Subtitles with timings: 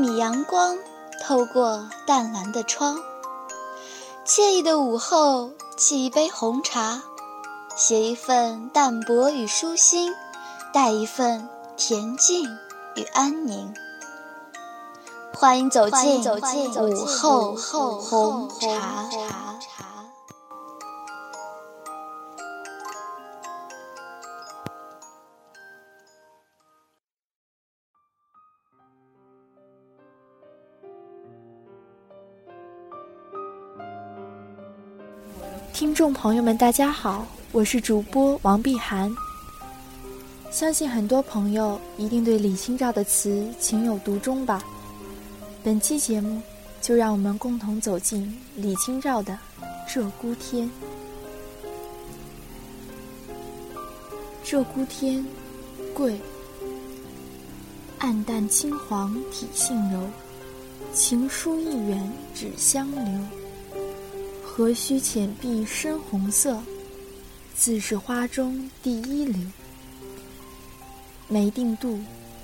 [0.00, 0.78] 米阳光
[1.22, 2.96] 透过淡蓝的窗，
[4.24, 7.02] 惬意的午后，沏一杯红茶，
[7.76, 10.14] 写一份淡泊与舒心，
[10.72, 11.46] 带一份
[11.76, 12.48] 恬静
[12.96, 13.74] 与安宁。
[15.34, 19.04] 欢迎走进午后红茶。
[36.00, 39.14] 众朋友们，大家好，我是主播王碧涵。
[40.50, 44.64] 相信很多朋友一定对李清照的词情有独钟吧。
[45.62, 46.40] 本期节目，
[46.80, 49.38] 就让我们共同走进李清照的
[49.92, 50.70] 《鹧鸪天》。
[54.42, 55.22] 鹧鸪天，
[55.92, 56.18] 桂。
[57.98, 60.00] 暗淡青黄体性柔，
[60.94, 63.39] 情疏意远只相留。
[64.60, 66.62] 何须浅碧深红色，
[67.56, 69.40] 自是花中第一流。
[71.28, 71.98] 梅定妒，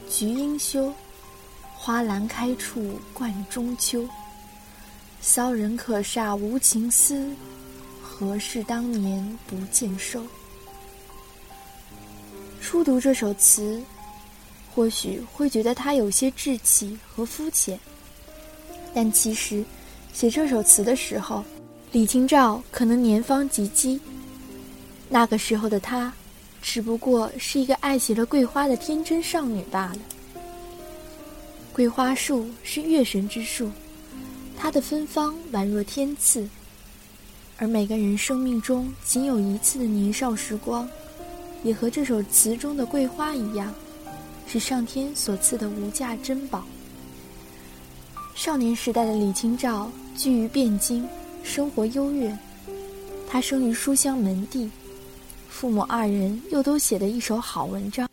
[0.09, 0.91] 菊应羞，
[1.75, 4.09] 花兰开处冠中秋。
[5.21, 7.31] 骚人可煞无情思，
[8.03, 10.25] 何事当年不见收？
[12.63, 13.83] 初读这首词，
[14.75, 17.79] 或许会觉得它有些稚气和肤浅，
[18.95, 19.63] 但其实
[20.15, 21.45] 写这首词的时候。
[21.93, 23.99] 李清照可能年方及笄，
[25.09, 26.13] 那个时候的她，
[26.61, 29.99] 只不过是一个爱极了桂花的天真少女罢了。
[31.73, 33.71] 桂花树是月神之树，
[34.59, 36.47] 它的芬芳宛若天赐，
[37.57, 40.87] 而每个人生命中仅有一次的年少时光，
[41.63, 43.73] 也和这首词中的桂花一样，
[44.47, 46.65] 是上天所赐的无价珍宝。
[48.35, 51.09] 少年时代的李清照居于汴京。
[51.47, 52.37] 生活优越，
[53.29, 54.69] 他生于书香门第，
[55.49, 58.09] 父母二人又都写得一手好文章。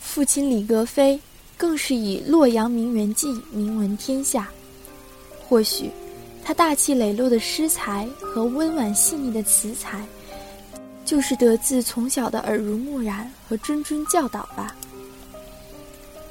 [0.00, 1.20] 父亲李格非
[1.56, 4.48] 更是以《洛阳名园记》名闻天下。
[5.48, 5.90] 或许，
[6.44, 10.00] 他大气磊落的诗才和温婉细腻的词才，
[11.04, 14.74] 就是得自从小的耳濡目染和谆谆教导吧。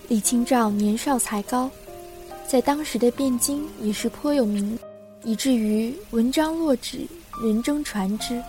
[0.08, 1.70] 李清照年少才高，
[2.48, 4.80] 在当时的汴京也是颇有名。
[5.24, 7.08] 以至于文章落纸，
[7.44, 8.42] 人争传之。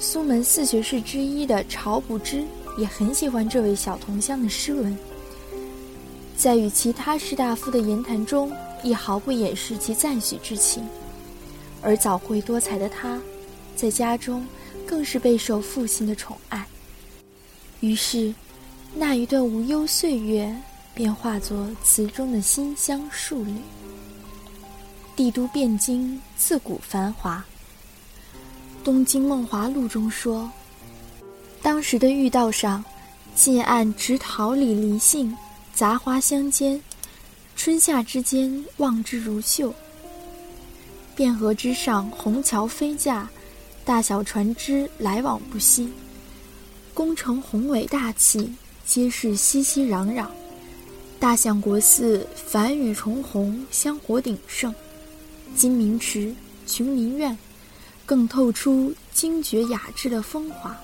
[0.00, 2.44] 苏门四学士之一的晁补之
[2.76, 4.96] 也很喜欢这位小同乡的诗文，
[6.36, 10.84] 在与其他士大夫的言谈中，亦毫不掩饰其赞许之情。
[11.80, 13.20] 而早慧多才的他，
[13.76, 14.44] 在家中
[14.84, 16.66] 更是备受父亲的宠爱。
[17.80, 18.34] 于是，
[18.94, 20.54] 那一段无忧岁月，
[20.94, 23.52] 便化作词中的馨香数缕。
[25.16, 27.44] 帝都汴京自古繁华，
[28.84, 30.50] 《东京梦华录》中说，
[31.62, 32.84] 当时的御道上，
[33.32, 35.36] 近岸植桃李梨杏，
[35.72, 36.82] 杂花相间，
[37.54, 39.72] 春夏之间望之如绣。
[41.16, 43.30] 汴河之上，虹桥飞架，
[43.84, 45.88] 大小船只来往不息，
[46.92, 48.52] 工程宏伟大气，
[48.84, 50.26] 皆是熙熙攘攘。
[51.20, 54.74] 大相国寺繁雨重虹，香火鼎盛。
[55.56, 56.34] 金明池、
[56.66, 57.36] 琼林苑，
[58.04, 60.76] 更透出精绝雅致的风华。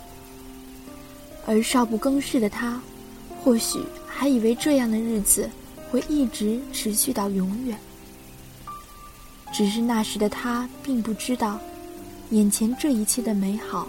[1.46, 2.80] 而少不更事的他，
[3.42, 5.50] 或许还以为这样的日子
[5.90, 7.76] 会一直持续到永远。
[9.52, 11.58] 只是那时的他并不知道，
[12.30, 13.88] 眼前这一切的美好，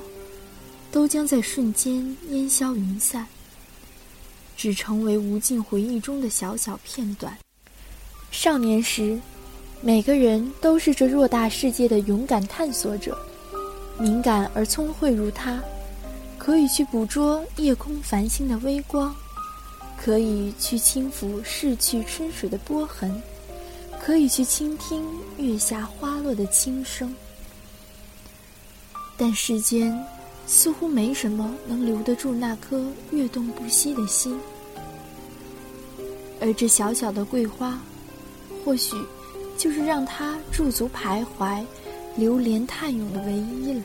[0.92, 3.28] 都将在瞬间烟消云散，
[4.58, 7.38] 只成为无尽回忆中的小小片段。
[8.32, 9.20] 少年时。
[9.84, 13.18] 每个人都是这偌大世界的勇敢探索者，
[13.98, 15.60] 敏感而聪慧如他，
[16.38, 19.16] 可以去捕捉夜空繁星的微光，
[19.98, 23.20] 可以去轻抚逝去春水的波痕，
[24.00, 25.04] 可以去倾听
[25.38, 27.16] 月下花落的轻声。
[29.18, 30.00] 但世间
[30.46, 34.40] 似乎没什么能留得住那颗跃动不息的心，
[36.40, 37.80] 而这小小的桂花，
[38.64, 38.96] 或许。
[39.62, 41.64] 就是让他驻足徘徊、
[42.16, 43.84] 流连叹咏的唯一了。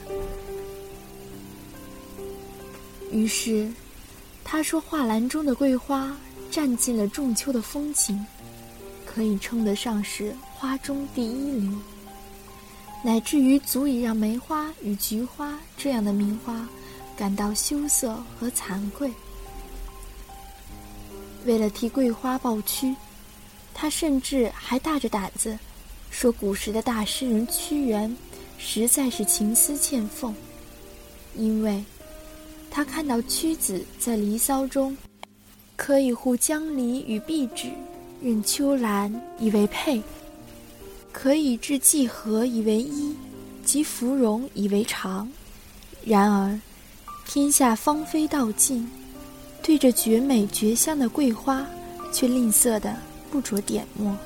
[3.13, 3.71] 于是，
[4.43, 6.17] 他说：“画栏中的桂花
[6.51, 8.25] 占尽了仲秋的风情，
[9.05, 11.71] 可以称得上是花中第一流，
[13.05, 16.67] 乃至于足以让梅花与菊花这样的名花
[17.15, 19.13] 感到羞涩和惭愧。
[21.45, 22.97] 为了替桂花抱屈。”
[23.79, 25.59] 他甚至还大着胆子
[26.19, 28.17] 说，古时的大诗人屈原
[28.57, 30.35] 实在是情思欠奉，
[31.35, 31.85] 因为
[32.71, 34.97] 他看到屈子在《离骚》中
[35.77, 37.71] “可以护江离与碧芷，
[38.23, 40.01] 任秋兰以为佩；
[41.13, 43.15] 可以制季和以为衣，
[43.63, 45.29] 及芙蓉以为裳。
[46.03, 46.59] 然而，
[47.27, 48.91] 天下芳菲道尽，
[49.63, 51.67] 对着绝美绝香的桂花，
[52.11, 52.97] 却吝啬的。”
[53.31, 54.17] 不着点墨。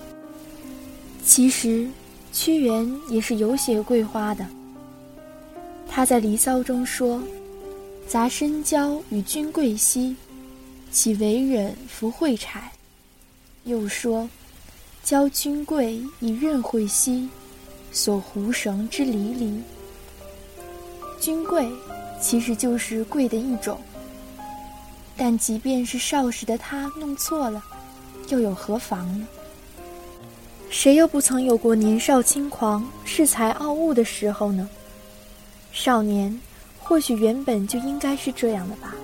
[1.24, 1.88] 其实，
[2.32, 4.44] 屈原也是有写桂花的。
[5.88, 7.22] 他在《离骚》中说
[8.06, 10.16] ：“杂深交与君贵兮，
[10.90, 12.70] 岂为忍拂蕙柴？”
[13.64, 14.28] 又说
[15.04, 17.28] ：“交君贵以任惠兮，
[17.92, 19.60] 所狐绳之离离。”
[21.20, 21.68] 君贵
[22.20, 23.78] 其实就是贵的一种，
[25.16, 27.62] 但即便是少时的他弄错了。
[28.28, 29.26] 又有何妨呢？
[30.70, 34.68] 谁又不曾有过年少轻狂、恃才傲物的时候呢？
[35.72, 36.40] 少年
[36.78, 38.94] 或许原本就应该是这样的吧。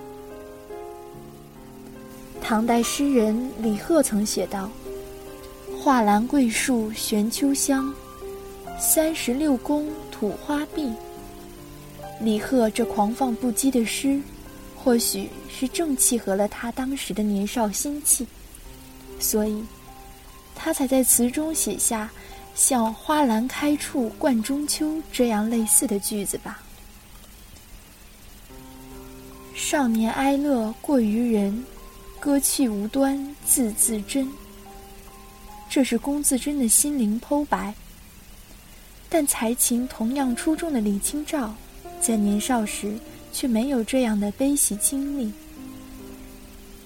[2.40, 4.70] 唐代诗人李贺曾写道
[5.76, 7.92] ：“画栏桂树悬秋香，
[8.78, 10.92] 三十六宫吐花碧。”
[12.22, 14.20] 李贺这狂放不羁的诗，
[14.76, 18.24] 或许是正契合了他当时的年少心气。
[19.18, 19.62] 所以，
[20.56, 22.10] 他才在词中写下
[22.54, 26.60] 像“花兰开处冠中秋”这样类似的句子吧。
[29.54, 31.64] 少年哀乐过于人，
[32.18, 34.28] 歌气无端字字真。
[35.68, 37.72] 这是龚自珍的心灵剖白。
[39.08, 41.54] 但才情同样出众的李清照，
[42.00, 42.98] 在年少时
[43.32, 45.32] 却没有这样的悲喜经历。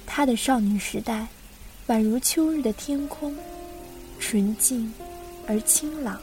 [0.07, 1.27] 她的少女时代。
[1.89, 3.35] 宛如秋日的天空，
[4.21, 4.93] 纯净
[5.49, 6.21] 而清朗。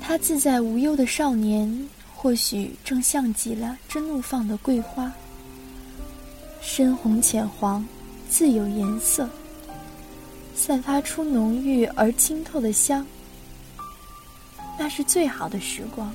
[0.00, 5.12] 他自在无忧的少年，或许正像极了这怒放的桂花，
[6.62, 7.86] 深红浅黄，
[8.30, 9.28] 自有颜色，
[10.54, 13.06] 散发出浓郁而清透的香。
[14.78, 16.10] 那是最好的时光。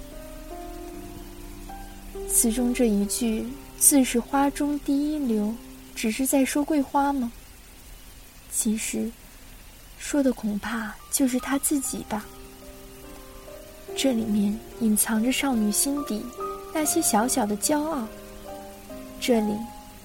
[2.28, 3.46] 词中这一句，
[3.78, 5.54] 自是花中第一流。
[5.94, 7.32] 只是在说桂花吗？
[8.56, 9.12] 其实，
[9.98, 12.24] 说的恐怕就是他自己吧。
[13.96, 16.24] 这里面隐藏着少女心底
[16.72, 18.08] 那些小小的骄傲。
[19.20, 19.58] 这里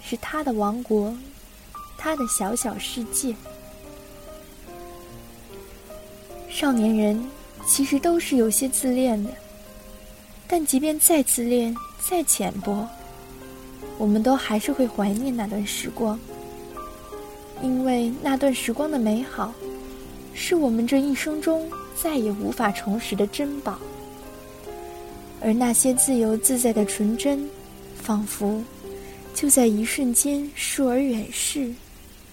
[0.02, 1.14] 是他的王国，
[1.98, 3.36] 他的小小世界。
[6.48, 7.22] 少年人
[7.66, 9.30] 其实都是有些自恋的，
[10.46, 12.88] 但即便再自恋、再浅薄。
[13.98, 16.18] 我们都还是会怀念那段时光，
[17.62, 19.52] 因为那段时光的美好，
[20.34, 21.70] 是我们这一生中
[22.00, 23.78] 再也无法重拾的珍宝。
[25.40, 27.48] 而那些自由自在的纯真，
[27.96, 28.62] 仿佛
[29.34, 31.72] 就在一瞬间疏而远逝，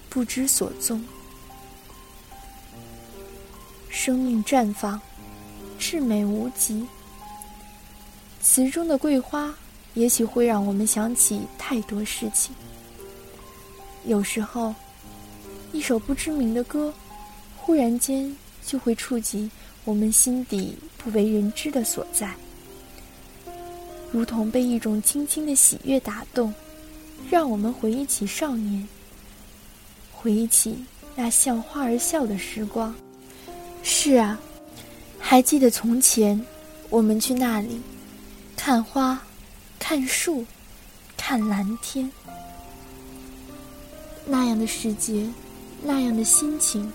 [0.08, 1.04] 不知所踪。
[3.88, 5.00] 生命绽放，
[5.78, 6.86] 至美无极。
[8.40, 9.54] 词中的桂花。
[9.94, 12.54] 也许会让我们想起太多事情。
[14.04, 14.74] 有时候，
[15.76, 16.90] 一首不知名的歌，
[17.54, 19.50] 忽然间就会触及
[19.84, 22.34] 我们心底不为人知的所在，
[24.10, 26.52] 如同被一种轻轻的喜悦打动，
[27.30, 28.88] 让我们回忆起少年，
[30.14, 30.82] 回忆起
[31.14, 32.94] 那像花儿笑的时光。
[33.82, 34.40] 是啊，
[35.18, 36.42] 还记得从前，
[36.88, 37.78] 我们去那里
[38.56, 39.20] 看花。
[39.78, 40.44] 看树，
[41.18, 42.10] 看蓝天，
[44.24, 45.24] 那样的世界，
[45.82, 46.92] 那样的心情，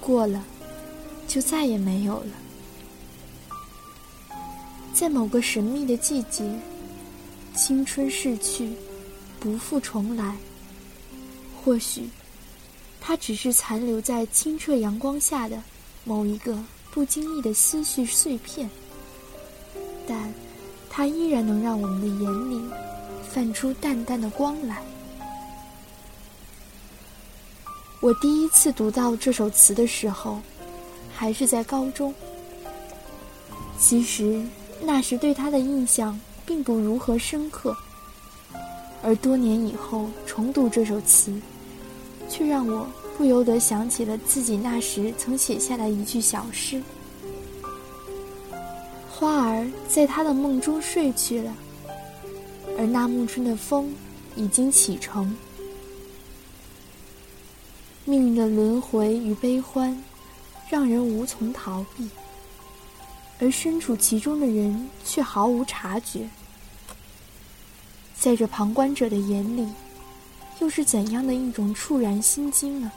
[0.00, 0.44] 过了，
[1.26, 2.30] 就再也没有了。
[4.92, 6.44] 在某个神秘的季节，
[7.54, 8.72] 青春逝去，
[9.38, 10.36] 不复重来。
[11.62, 12.08] 或许，
[13.00, 15.62] 它只是残留在清澈阳光下的
[16.04, 16.58] 某一个
[16.90, 18.68] 不经意的思绪碎片，
[20.06, 20.32] 但。
[20.90, 22.60] 它依然能让我们的眼里
[23.30, 24.82] 泛出淡淡的光来。
[28.00, 30.38] 我第一次读到这首词的时候，
[31.12, 32.14] 还是在高中。
[33.76, 34.40] 其实
[34.80, 37.76] 那时对他的印象并不如何深刻，
[39.02, 41.32] 而多年以后重读这首词，
[42.28, 42.86] 却让我
[43.16, 46.80] 不由得想起了自己那时曾写下的一句小诗。
[49.10, 51.52] 花儿在他的梦中睡去了，
[52.78, 53.92] 而那暮春的风
[54.36, 55.36] 已经启程。
[58.08, 60.02] 命运的轮回与悲欢，
[60.70, 62.08] 让人无从逃避，
[63.38, 66.26] 而身处其中的人却毫无察觉。
[68.18, 69.68] 在这旁观者的眼里，
[70.58, 72.90] 又是怎样的一种触然心惊呢？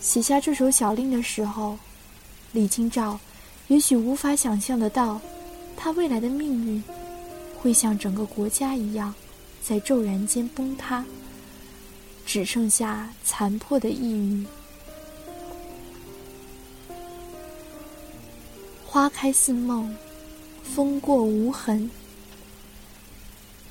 [0.00, 1.76] 写下这首小令的时候，
[2.52, 3.18] 李清照
[3.66, 5.20] 也许无法想象得到，
[5.76, 6.80] 他未来的命运
[7.58, 9.12] 会像整个国家一样，
[9.60, 11.04] 在骤然间崩塌，
[12.36, 14.46] 只剩下残破的一隅。
[18.84, 19.96] 花开似梦，
[20.62, 21.90] 风过无痕。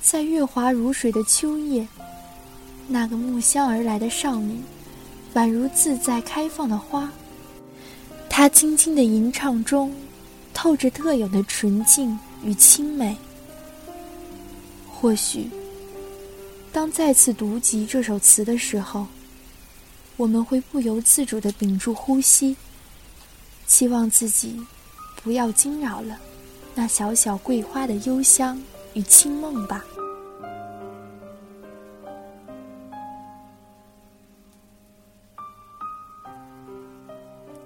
[0.02, 1.86] 在月华如水的秋夜，
[2.88, 4.60] 那个慕香而来的少女，
[5.34, 7.08] 宛如自在开放的花。
[8.28, 9.94] 她轻轻的吟唱中，
[10.52, 13.16] 透着特有的纯净与清美。
[14.92, 15.48] 或许，
[16.76, 19.06] 当再次读及这首词的时候，
[20.18, 22.54] 我们会不由自主的屏住呼吸，
[23.66, 24.60] 期望自己
[25.22, 26.18] 不要惊扰了
[26.74, 29.82] 那小小桂花的幽香与清梦吧。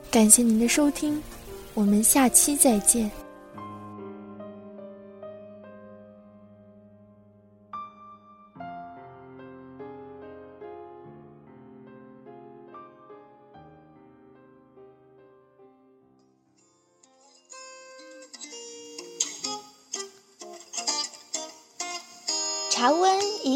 [0.08, 1.20] 感谢您的收听，
[1.74, 3.10] 我们下期再见。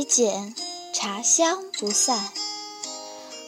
[0.04, 0.54] 温已减，
[0.92, 2.30] 茶香不散，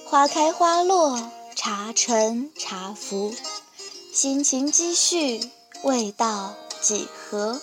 [0.06, 1.30] 花开花落。
[1.54, 3.34] 茶沉茶浮，
[4.12, 5.50] 心情积蓄，
[5.82, 7.60] 味道几何？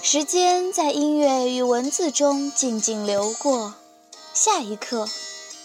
[0.00, 3.74] 时间在音乐与文字中静静流过，
[4.32, 5.08] 下一刻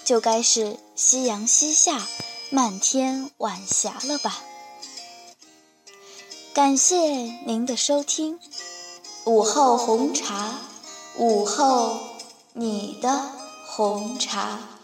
[0.04, 2.02] 就该是夕阳西下，
[2.50, 4.44] 漫天晚霞了吧？
[6.54, 6.98] 感谢
[7.46, 8.40] 您的收听，
[9.26, 10.60] 午后红茶，
[11.18, 12.00] 午后
[12.54, 13.10] 你的
[13.66, 14.81] 红茶。